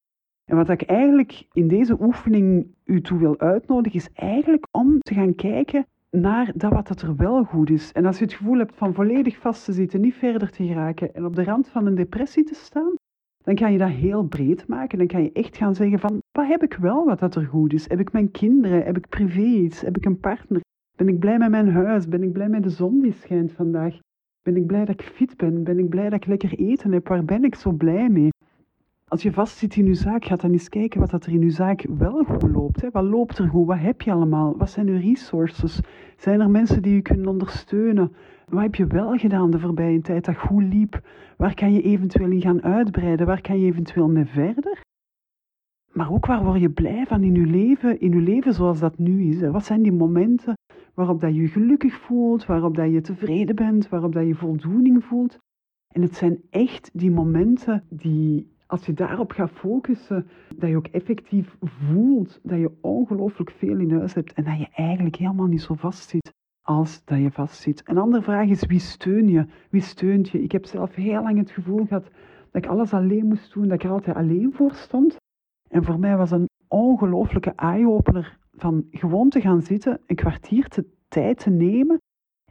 [0.50, 5.14] En wat ik eigenlijk in deze oefening u toe wil uitnodigen, is eigenlijk om te
[5.14, 7.92] gaan kijken naar dat wat er wel goed is.
[7.92, 11.14] En als je het gevoel hebt van volledig vast te zitten, niet verder te geraken
[11.14, 12.94] en op de rand van een depressie te staan,
[13.44, 14.98] dan kan je dat heel breed maken.
[14.98, 17.72] Dan kan je echt gaan zeggen van, wat heb ik wel wat dat er goed
[17.72, 17.88] is?
[17.88, 18.84] Heb ik mijn kinderen?
[18.84, 19.80] Heb ik privé iets?
[19.80, 20.60] Heb ik een partner?
[20.96, 22.08] Ben ik blij met mijn huis?
[22.08, 23.98] Ben ik blij met de zon die schijnt vandaag?
[24.42, 25.64] Ben ik blij dat ik fit ben?
[25.64, 27.08] Ben ik blij dat ik lekker eten heb?
[27.08, 28.28] Waar ben ik zo blij mee?
[29.10, 31.86] Als je vastzit in je zaak, ga dan eens kijken wat er in je zaak
[31.98, 32.80] wel goed loopt.
[32.80, 32.90] Hè.
[32.90, 33.66] Wat loopt er goed?
[33.66, 34.56] Wat heb je allemaal?
[34.56, 35.80] Wat zijn je resources?
[36.16, 38.12] Zijn er mensen die je kunnen ondersteunen?
[38.48, 41.00] Wat heb je wel gedaan de voorbije tijd dat goed liep?
[41.36, 43.26] Waar kan je eventueel in gaan uitbreiden?
[43.26, 44.80] Waar kan je eventueel mee verder?
[45.92, 48.98] Maar ook waar word je blij van in je leven, in je leven zoals dat
[48.98, 49.40] nu is?
[49.40, 50.54] Wat zijn die momenten
[50.94, 55.38] waarop dat je gelukkig voelt, waarop dat je tevreden bent, waarop dat je voldoening voelt?
[55.94, 60.86] En het zijn echt die momenten die, als je daarop gaat focussen, dat je ook
[60.86, 65.62] effectief voelt dat je ongelooflijk veel in huis hebt en dat je eigenlijk helemaal niet
[65.62, 67.82] zo vast zit als dat je vastzit.
[67.84, 69.46] Een andere vraag is, wie steun je?
[69.70, 70.42] Wie steunt je?
[70.42, 72.04] Ik heb zelf heel lang het gevoel gehad
[72.50, 75.16] dat ik alles alleen moest doen, dat ik er altijd alleen voor stond.
[75.68, 80.86] En voor mij was een ongelooflijke eye-opener van gewoon te gaan zitten, een kwartier te
[81.08, 81.98] tijd te nemen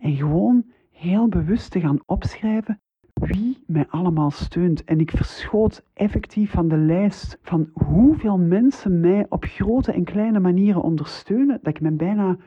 [0.01, 2.80] en gewoon heel bewust te gaan opschrijven
[3.27, 4.83] wie mij allemaal steunt.
[4.83, 10.39] En ik verschoot effectief van de lijst van hoeveel mensen mij op grote en kleine
[10.39, 12.38] manieren ondersteunen, dat ik me bijna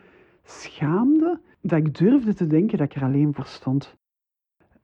[0.43, 3.97] schaamde dat ik durfde te denken dat ik er alleen voor stond.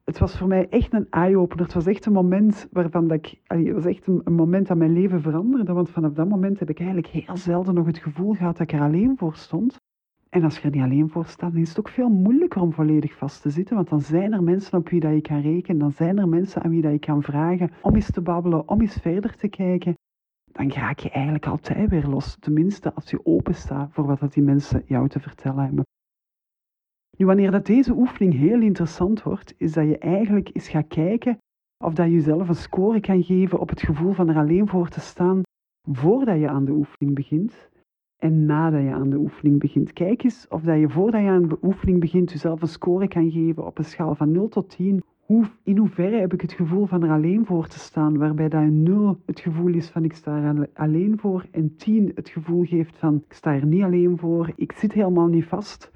[0.04, 1.64] Het was voor mij echt een eye-opener.
[1.64, 4.76] Het was echt een moment waarvan dat ik, het was echt een, een, moment dat
[4.76, 5.72] mijn leven veranderde.
[5.72, 8.78] Want vanaf dat moment heb ik eigenlijk heel zelden nog het gevoel gehad dat ik
[8.78, 9.80] er alleen voor stond.
[10.34, 13.16] En als je er niet alleen voor staat, is het ook veel moeilijker om volledig
[13.16, 13.76] vast te zitten.
[13.76, 15.78] Want dan zijn er mensen op wie dat je kan rekenen.
[15.78, 18.80] Dan zijn er mensen aan wie dat je kan vragen om eens te babbelen, om
[18.80, 19.94] eens verder te kijken.
[20.52, 22.36] Dan raak je eigenlijk altijd weer los.
[22.40, 25.84] Tenminste, als je open staat voor wat dat die mensen jou te vertellen hebben.
[27.16, 31.38] Nu, wanneer dat deze oefening heel interessant wordt, is dat je eigenlijk eens gaat kijken
[31.84, 34.88] of dat je jezelf een score kan geven op het gevoel van er alleen voor
[34.88, 35.42] te staan
[35.90, 37.72] voordat je aan de oefening begint
[38.24, 39.92] en nadat je aan de oefening begint.
[39.92, 43.30] Kijk eens of dat je voordat je aan de oefening begint jezelf een score kan
[43.30, 45.02] geven op een schaal van 0 tot 10.
[45.20, 48.70] Hoe, in hoeverre heb ik het gevoel van er alleen voor te staan, waarbij dat
[48.70, 52.96] 0 het gevoel is van ik sta er alleen voor en 10 het gevoel geeft
[52.96, 55.90] van ik sta er niet alleen voor, ik zit helemaal niet vast.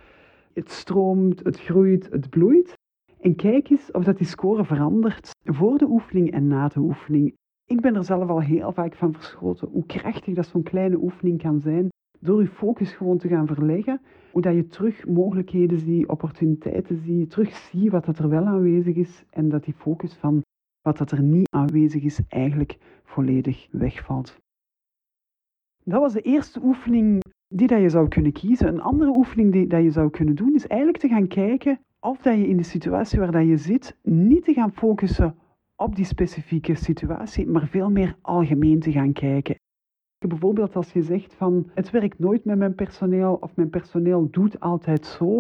[0.53, 2.79] Het stroomt, het groeit, het bloeit.
[3.21, 7.35] En kijk eens of dat die score verandert voor de oefening en na de oefening.
[7.65, 11.43] Ik ben er zelf al heel vaak van verschoten hoe krachtig dat zo'n kleine oefening
[11.43, 11.89] kan zijn
[12.19, 14.01] door je focus gewoon te gaan verleggen,
[14.33, 19.25] hoe je terug mogelijkheden ziet, opportuniteiten ziet, terug ziet wat dat er wel aanwezig is
[19.31, 20.43] en dat die focus van
[20.83, 24.37] wat dat er niet aanwezig is eigenlijk volledig wegvalt.
[25.85, 28.69] Dat was de eerste oefening die dat je zou kunnen kiezen.
[28.69, 32.23] Een andere oefening die dat je zou kunnen doen is eigenlijk te gaan kijken of
[32.23, 35.35] dat je in de situatie waar dat je zit niet te gaan focussen
[35.77, 39.57] op die specifieke situatie, maar veel meer algemeen te gaan kijken.
[40.27, 44.61] Bijvoorbeeld als je zegt van het werkt nooit met mijn personeel of mijn personeel doet
[44.61, 45.37] altijd zo,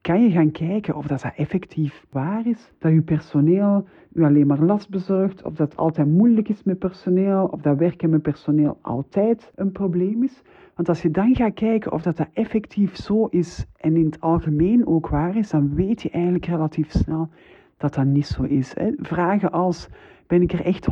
[0.00, 2.72] kan je gaan kijken of dat, dat effectief waar is.
[2.78, 6.78] Dat je personeel u alleen maar last bezorgt, of dat het altijd moeilijk is met
[6.78, 10.42] personeel, of dat werken met personeel altijd een probleem is.
[10.74, 14.20] Want als je dan gaat kijken of dat, dat effectief zo is en in het
[14.20, 17.28] algemeen ook waar is, dan weet je eigenlijk relatief snel
[17.76, 18.74] dat dat niet zo is.
[18.74, 18.92] Hè.
[18.96, 19.88] Vragen als,
[20.28, 20.88] ben ik er echt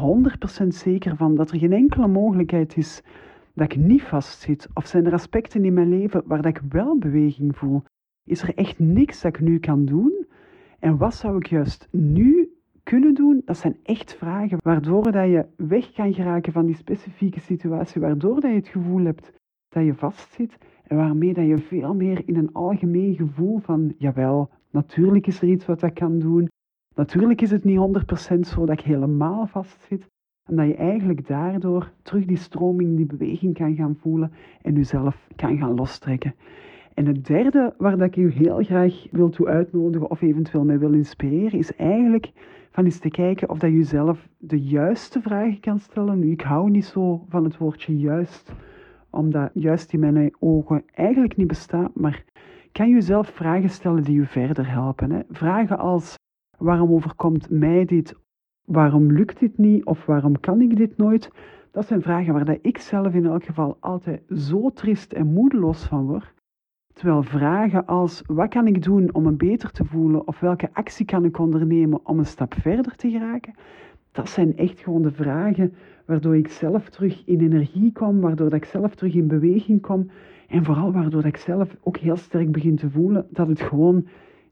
[0.65, 3.03] 100% zeker van dat er geen enkele mogelijkheid is
[3.55, 4.69] dat ik niet vastzit?
[4.75, 7.83] Of zijn er aspecten in mijn leven waar dat ik wel beweging voel?
[8.25, 10.27] Is er echt niks dat ik nu kan doen?
[10.79, 12.51] En wat zou ik juist nu
[12.83, 13.43] kunnen doen?
[13.45, 18.41] Dat zijn echt vragen waardoor dat je weg kan geraken van die specifieke situatie, waardoor
[18.41, 19.33] dat je het gevoel hebt
[19.69, 24.51] dat je vastzit en waarmee dat je veel meer in een algemeen gevoel van, jawel,
[24.71, 26.49] natuurlijk is er iets wat ik kan doen.
[26.97, 27.79] Natuurlijk is het niet
[28.37, 30.09] 100% zo dat ik helemaal vastzit.
[30.49, 34.33] En dat je eigenlijk daardoor terug die stroming, die beweging kan gaan voelen
[34.63, 36.35] en jezelf kan gaan lostrekken.
[36.95, 40.79] En het derde waar dat ik u heel graag wil toe uitnodigen of eventueel mij
[40.79, 42.33] wil inspireren, is eigenlijk
[42.71, 46.19] van eens te kijken of dat je jezelf de juiste vragen kan stellen.
[46.19, 48.53] Nu, ik hou niet zo van het woordje juist,
[49.11, 52.25] omdat juist in mijn ogen eigenlijk niet bestaat, maar
[52.73, 55.11] kan je jezelf vragen stellen die je verder helpen.
[55.11, 55.21] Hè?
[55.31, 56.15] Vragen als,
[56.59, 58.15] waarom overkomt mij dit?
[58.65, 59.85] Waarom lukt dit niet?
[59.85, 61.31] Of waarom kan ik dit nooit?
[61.71, 65.85] Dat zijn vragen waar dat ik zelf in elk geval altijd zo trist en moedeloos
[65.85, 66.35] van word
[66.97, 71.07] Terwijl vragen als wat kan ik doen om me beter te voelen of welke actie
[71.07, 73.55] kan ik ondernemen om een stap verder te geraken,
[74.13, 75.75] dat zijn echt gewoon de vragen
[76.07, 80.11] waardoor ik zelf terug in energie kom, waardoor ik zelf terug in beweging kom
[80.49, 84.07] en vooral waardoor ik zelf ook heel sterk begin te voelen dat het gewoon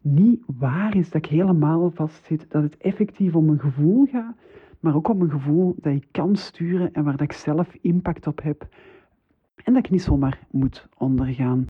[0.05, 4.37] niet waar is dat ik helemaal vastzit, dat het effectief om een gevoel gaat,
[4.81, 8.27] maar ook om een gevoel dat ik kan sturen en waar dat ik zelf impact
[8.27, 8.69] op heb
[9.65, 11.67] en dat ik niet zomaar moet ondergaan.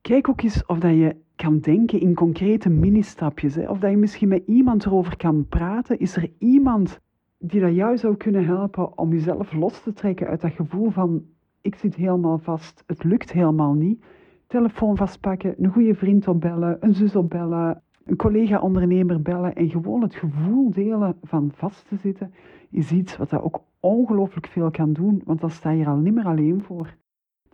[0.00, 3.56] Kijk ook eens of dat je kan denken in concrete mini-stapjes.
[3.56, 5.98] Of dat je misschien met iemand erover kan praten.
[5.98, 7.00] Is er iemand
[7.38, 11.24] die dat jou zou kunnen helpen om jezelf los te trekken uit dat gevoel van
[11.60, 14.04] ik zit helemaal vast, het lukt helemaal niet.
[14.46, 20.14] Telefoon vastpakken, een goede vriend opbellen, een zus opbellen, een collega-ondernemer bellen en gewoon het
[20.14, 22.34] gevoel delen van vast te zitten,
[22.70, 25.96] is iets wat dat ook ongelooflijk veel kan doen, want dan sta je er al
[25.96, 26.94] niet meer alleen voor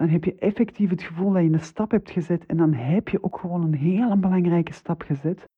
[0.01, 3.09] dan heb je effectief het gevoel dat je een stap hebt gezet en dan heb
[3.09, 5.49] je ook gewoon een hele belangrijke stap gezet.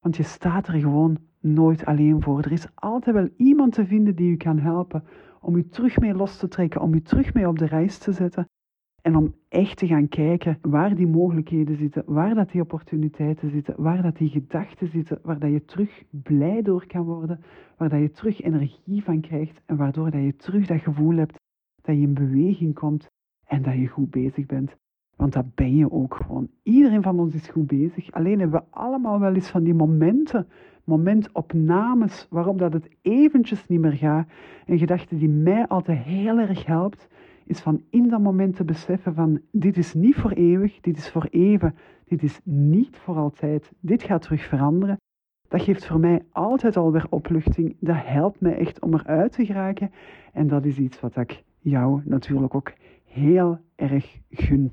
[0.00, 2.38] Want je staat er gewoon nooit alleen voor.
[2.38, 5.04] Er is altijd wel iemand te vinden die je kan helpen
[5.40, 8.12] om je terug mee los te trekken, om je terug mee op de reis te
[8.12, 8.48] zetten
[9.02, 13.74] en om echt te gaan kijken waar die mogelijkheden zitten, waar dat die opportuniteiten zitten,
[13.76, 17.40] waar dat die gedachten zitten, waar dat je terug blij door kan worden,
[17.76, 21.36] waar dat je terug energie van krijgt en waardoor dat je terug dat gevoel hebt
[21.82, 23.06] dat je in beweging komt
[23.46, 24.76] en dat je goed bezig bent.
[25.16, 26.48] Want dat ben je ook gewoon.
[26.62, 28.12] Iedereen van ons is goed bezig.
[28.12, 30.48] Alleen hebben we allemaal wel eens van die momenten,
[30.84, 34.28] momentopnames waarop dat het eventjes niet meer gaat.
[34.66, 37.08] Een gedachte die mij altijd heel erg helpt,
[37.48, 41.10] is van in dat moment te beseffen van dit is niet voor eeuwig, dit is
[41.10, 44.96] voor even, dit is niet voor altijd, dit gaat terug veranderen.
[45.48, 47.76] Dat geeft voor mij altijd alweer opluchting.
[47.80, 49.90] Dat helpt mij echt om eruit te geraken.
[50.32, 52.72] En dat is iets wat ik jou natuurlijk ook
[53.04, 54.72] heel erg gun.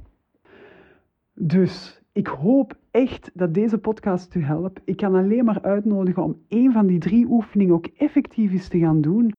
[1.33, 4.81] Dus ik hoop echt dat deze podcast u helpt.
[4.85, 8.79] Ik kan alleen maar uitnodigen om een van die drie oefeningen ook effectief eens te
[8.79, 9.31] gaan doen.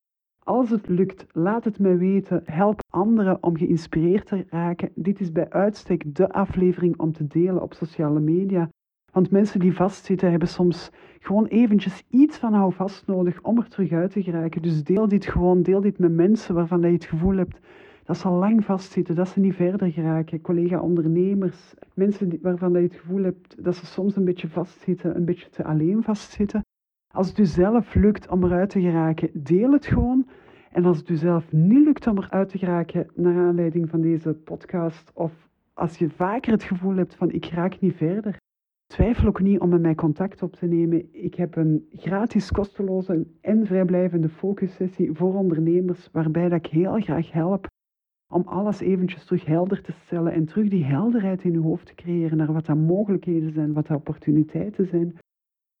[0.47, 2.41] Als het lukt, laat het mij weten.
[2.45, 4.91] Help anderen om geïnspireerd te raken.
[4.95, 8.69] Dit is bij uitstek de aflevering om te delen op sociale media.
[9.11, 13.91] Want mensen die vastzitten hebben soms gewoon eventjes iets van houvast nodig om er terug
[13.91, 14.61] uit te geraken.
[14.61, 17.59] Dus deel dit gewoon, deel dit met mensen waarvan je het gevoel hebt
[18.03, 20.41] dat ze al lang vastzitten, dat ze niet verder geraken.
[20.41, 25.49] Collega-ondernemers, mensen waarvan je het gevoel hebt dat ze soms een beetje vastzitten, een beetje
[25.49, 26.61] te alleen vastzitten.
[27.13, 30.27] Als het u zelf lukt om eruit te geraken, deel het gewoon.
[30.77, 34.33] En als het u zelf niet lukt om eruit te geraken, naar aanleiding van deze
[34.33, 38.37] podcast, of als je vaker het gevoel hebt van ik raak niet verder,
[38.85, 41.23] twijfel ook niet om met mij contact op te nemen.
[41.23, 47.31] Ik heb een gratis, kosteloze en vrijblijvende focussessie voor ondernemers, waarbij dat ik heel graag
[47.31, 47.67] help
[48.33, 51.95] om alles eventjes terug helder te stellen en terug die helderheid in uw hoofd te
[51.95, 55.17] creëren naar wat dat mogelijkheden zijn, wat dat opportuniteiten zijn.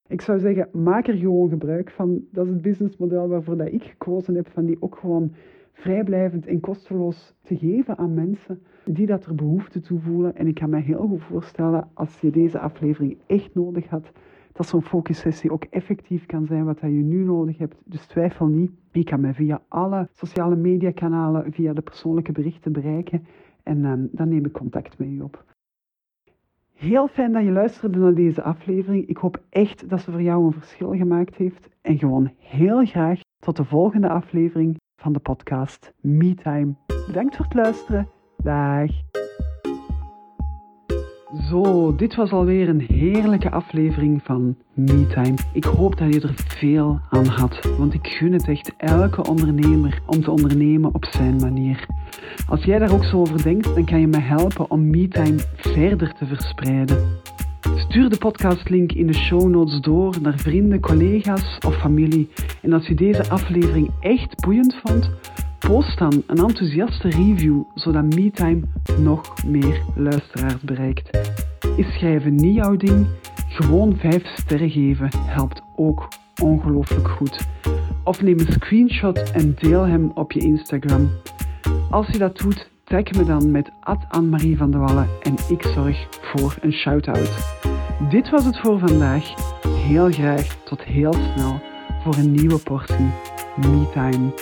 [0.07, 2.21] Ik zou zeggen, maak er gewoon gebruik van.
[2.31, 5.31] Dat is het businessmodel waarvoor dat ik gekozen heb, van die ook gewoon
[5.71, 10.35] vrijblijvend en kosteloos te geven aan mensen die dat er behoefte toe voelen.
[10.35, 14.11] En ik kan me heel goed voorstellen, als je deze aflevering echt nodig had,
[14.51, 17.75] dat zo'n focussessie ook effectief kan zijn wat je nu nodig hebt.
[17.85, 18.71] Dus twijfel niet.
[18.91, 23.25] Je kan mij via alle sociale mediakanalen, via de persoonlijke berichten bereiken.
[23.63, 25.45] En ehm, dan neem ik contact met u op.
[26.77, 29.07] Heel fijn dat je luisterde naar deze aflevering.
[29.07, 31.69] Ik hoop echt dat ze voor jou een verschil gemaakt heeft.
[31.81, 36.75] En gewoon heel graag tot de volgende aflevering van de podcast MeTime.
[37.07, 38.09] Bedankt voor het luisteren.
[38.37, 38.89] Dag.
[41.49, 45.35] Zo, dit was alweer een heerlijke aflevering van MeTime.
[45.53, 50.01] Ik hoop dat je er veel aan had, want ik gun het echt elke ondernemer
[50.05, 51.87] om te ondernemen op zijn manier.
[52.47, 56.13] Als jij daar ook zo over denkt, dan kan je me helpen om MeTime verder
[56.13, 56.97] te verspreiden.
[57.75, 62.29] Stuur de podcastlink in de show notes door naar vrienden, collega's of familie.
[62.61, 65.11] En als je deze aflevering echt boeiend vond,
[65.59, 68.61] Post dan een enthousiaste review, zodat MeTime
[68.99, 71.17] nog meer luisteraars bereikt.
[71.75, 73.07] Is schrijven niet jouw ding?
[73.47, 76.07] Gewoon 5 sterren geven helpt ook
[76.41, 77.47] ongelooflijk goed.
[78.03, 81.09] Of neem een screenshot en deel hem op je Instagram.
[81.89, 83.71] Als je dat doet, tag me dan met
[84.09, 87.55] Anne-Marie van de Wallen en ik zorg voor een shout-out.
[88.09, 89.33] Dit was het voor vandaag.
[89.67, 91.61] Heel graag tot heel snel
[92.03, 93.11] voor een nieuwe portie
[93.55, 94.33] MeTime.